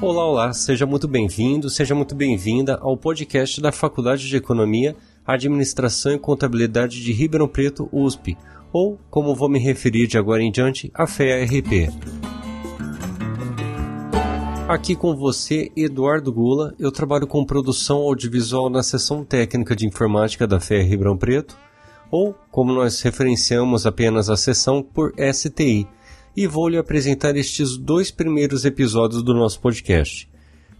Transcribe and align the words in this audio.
Olá, 0.00 0.24
olá, 0.24 0.52
seja 0.52 0.86
muito 0.86 1.08
bem-vindo, 1.08 1.68
seja 1.68 1.92
muito 1.92 2.14
bem-vinda 2.14 2.78
ao 2.80 2.96
podcast 2.96 3.60
da 3.60 3.72
Faculdade 3.72 4.28
de 4.28 4.36
Economia, 4.36 4.94
Administração 5.26 6.12
e 6.12 6.18
Contabilidade 6.20 7.02
de 7.02 7.12
Ribeirão 7.12 7.48
Preto, 7.48 7.88
USP, 7.90 8.38
ou, 8.72 8.96
como 9.10 9.34
vou 9.34 9.48
me 9.48 9.58
referir 9.58 10.06
de 10.06 10.16
agora 10.16 10.40
em 10.40 10.52
diante, 10.52 10.88
a 10.94 11.04
FEA-RP. 11.04 11.90
Aqui 14.68 14.94
com 14.94 15.16
você, 15.16 15.72
Eduardo 15.76 16.32
Gula, 16.32 16.72
eu 16.78 16.92
trabalho 16.92 17.26
com 17.26 17.44
produção 17.44 17.98
audiovisual 18.02 18.70
na 18.70 18.84
seção 18.84 19.24
técnica 19.24 19.74
de 19.74 19.84
informática 19.84 20.46
da 20.46 20.60
FEA 20.60 20.84
Ribeirão 20.84 21.18
Preto, 21.18 21.58
ou, 22.08 22.36
como 22.52 22.72
nós 22.72 23.00
referenciamos 23.00 23.84
apenas 23.84 24.30
a 24.30 24.36
seção, 24.36 24.80
por 24.80 25.12
STI, 25.18 25.88
e 26.38 26.46
vou 26.46 26.68
lhe 26.68 26.78
apresentar 26.78 27.34
estes 27.34 27.76
dois 27.76 28.12
primeiros 28.12 28.64
episódios 28.64 29.24
do 29.24 29.34
nosso 29.34 29.60
podcast. 29.60 30.30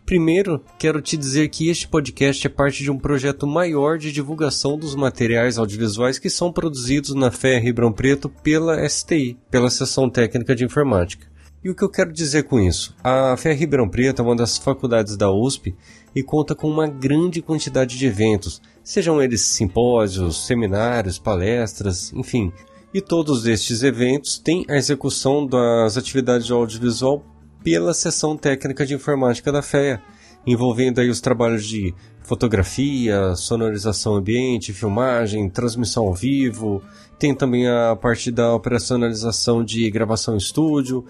Primeiro, 0.06 0.62
quero 0.78 1.02
te 1.02 1.16
dizer 1.16 1.48
que 1.48 1.68
este 1.68 1.88
podcast 1.88 2.46
é 2.46 2.48
parte 2.48 2.84
de 2.84 2.92
um 2.92 2.96
projeto 2.96 3.44
maior 3.44 3.98
de 3.98 4.12
divulgação 4.12 4.78
dos 4.78 4.94
materiais 4.94 5.58
audiovisuais 5.58 6.16
que 6.16 6.30
são 6.30 6.52
produzidos 6.52 7.12
na 7.12 7.32
FEA 7.32 7.58
Ribeirão 7.58 7.92
Preto 7.92 8.28
pela 8.28 8.88
STI, 8.88 9.36
pela 9.50 9.68
Seção 9.68 10.08
Técnica 10.08 10.54
de 10.54 10.64
Informática. 10.64 11.26
E 11.64 11.68
o 11.68 11.74
que 11.74 11.82
eu 11.82 11.90
quero 11.90 12.12
dizer 12.12 12.44
com 12.44 12.60
isso? 12.60 12.94
A 13.02 13.36
FEA 13.36 13.52
Ribeirão 13.52 13.88
Preto 13.88 14.22
é 14.22 14.24
uma 14.24 14.36
das 14.36 14.58
faculdades 14.58 15.16
da 15.16 15.28
USP 15.28 15.74
e 16.14 16.22
conta 16.22 16.54
com 16.54 16.70
uma 16.70 16.86
grande 16.86 17.42
quantidade 17.42 17.98
de 17.98 18.06
eventos, 18.06 18.62
sejam 18.84 19.20
eles 19.20 19.40
simpósios, 19.40 20.46
seminários, 20.46 21.18
palestras, 21.18 22.12
enfim, 22.12 22.52
e 22.92 23.00
todos 23.00 23.46
estes 23.46 23.82
eventos 23.82 24.38
têm 24.38 24.64
a 24.68 24.76
execução 24.76 25.46
das 25.46 25.96
atividades 25.96 26.46
de 26.46 26.52
audiovisual 26.52 27.22
pela 27.62 27.92
seção 27.92 28.36
técnica 28.36 28.86
de 28.86 28.94
informática 28.94 29.52
da 29.52 29.60
FEA, 29.60 30.00
envolvendo 30.46 31.00
aí 31.00 31.10
os 31.10 31.20
trabalhos 31.20 31.66
de 31.66 31.94
fotografia, 32.22 33.34
sonorização 33.34 34.16
ambiente, 34.16 34.72
filmagem, 34.72 35.48
transmissão 35.50 36.06
ao 36.06 36.14
vivo, 36.14 36.82
tem 37.18 37.34
também 37.34 37.66
a 37.68 37.96
parte 37.96 38.30
da 38.30 38.54
operacionalização 38.54 39.64
de 39.64 39.90
gravação 39.90 40.34
em 40.34 40.38
estúdio, 40.38 41.04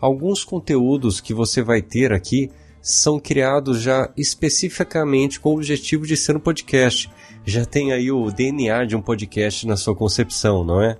alguns 0.00 0.42
conteúdos 0.42 1.20
que 1.20 1.34
você 1.34 1.62
vai 1.62 1.82
ter 1.82 2.14
aqui 2.14 2.50
são 2.84 3.18
criados 3.18 3.80
já 3.80 4.12
especificamente 4.14 5.40
com 5.40 5.48
o 5.48 5.54
objetivo 5.54 6.06
de 6.06 6.18
ser 6.18 6.36
um 6.36 6.40
podcast. 6.40 7.10
Já 7.42 7.64
tem 7.64 7.94
aí 7.94 8.12
o 8.12 8.30
DNA 8.30 8.84
de 8.84 8.94
um 8.94 9.00
podcast 9.00 9.66
na 9.66 9.74
sua 9.74 9.96
concepção, 9.96 10.62
não 10.62 10.82
é? 10.82 10.98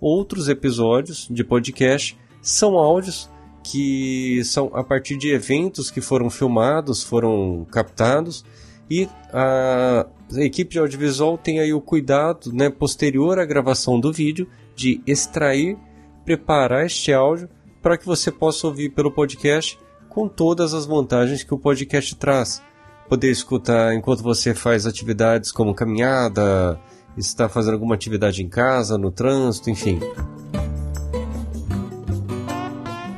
Outros 0.00 0.48
episódios 0.48 1.28
de 1.30 1.44
podcast 1.44 2.18
são 2.42 2.74
áudios 2.74 3.30
que 3.62 4.42
são 4.44 4.72
a 4.74 4.82
partir 4.82 5.16
de 5.16 5.30
eventos 5.30 5.88
que 5.88 6.00
foram 6.00 6.28
filmados, 6.28 7.04
foram 7.04 7.64
captados 7.70 8.44
e 8.90 9.08
a 9.32 10.06
equipe 10.34 10.72
de 10.72 10.78
audiovisual 10.80 11.38
tem 11.38 11.60
aí 11.60 11.72
o 11.72 11.80
cuidado, 11.80 12.52
né, 12.52 12.68
posterior 12.68 13.38
à 13.38 13.44
gravação 13.44 14.00
do 14.00 14.12
vídeo, 14.12 14.48
de 14.74 15.00
extrair, 15.06 15.78
preparar 16.24 16.86
este 16.86 17.12
áudio 17.12 17.48
para 17.80 17.96
que 17.96 18.04
você 18.04 18.32
possa 18.32 18.66
ouvir 18.66 18.88
pelo 18.88 19.12
podcast 19.12 19.78
com 20.10 20.28
todas 20.28 20.74
as 20.74 20.84
vantagens 20.84 21.42
que 21.42 21.54
o 21.54 21.58
podcast 21.58 22.14
traz. 22.16 22.60
Poder 23.08 23.30
escutar 23.30 23.94
enquanto 23.94 24.22
você 24.22 24.52
faz 24.52 24.84
atividades 24.84 25.50
como 25.50 25.74
caminhada, 25.74 26.78
está 27.16 27.48
fazendo 27.48 27.74
alguma 27.74 27.94
atividade 27.94 28.42
em 28.42 28.48
casa, 28.48 28.98
no 28.98 29.10
trânsito, 29.10 29.70
enfim. 29.70 29.98